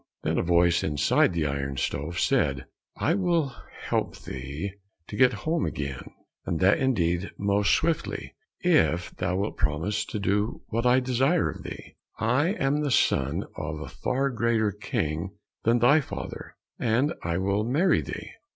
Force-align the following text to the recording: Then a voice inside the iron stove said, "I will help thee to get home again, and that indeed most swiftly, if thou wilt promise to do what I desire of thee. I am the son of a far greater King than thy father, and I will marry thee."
Then 0.23 0.39
a 0.39 0.43
voice 0.43 0.83
inside 0.83 1.31
the 1.31 1.45
iron 1.45 1.77
stove 1.77 2.17
said, 2.19 2.65
"I 2.97 3.13
will 3.13 3.53
help 3.83 4.17
thee 4.17 4.71
to 5.07 5.15
get 5.15 5.31
home 5.45 5.63
again, 5.63 6.09
and 6.43 6.59
that 6.59 6.79
indeed 6.79 7.29
most 7.37 7.71
swiftly, 7.75 8.33
if 8.61 9.15
thou 9.17 9.35
wilt 9.35 9.57
promise 9.57 10.03
to 10.05 10.17
do 10.17 10.63
what 10.69 10.87
I 10.87 11.01
desire 11.01 11.51
of 11.51 11.61
thee. 11.61 11.97
I 12.17 12.47
am 12.53 12.77
the 12.81 12.89
son 12.89 13.43
of 13.55 13.79
a 13.79 13.87
far 13.89 14.31
greater 14.31 14.71
King 14.71 15.35
than 15.65 15.77
thy 15.77 16.01
father, 16.01 16.55
and 16.79 17.13
I 17.21 17.37
will 17.37 17.63
marry 17.63 18.01
thee." 18.01 18.31